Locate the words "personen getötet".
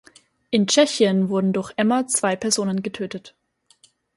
2.35-3.35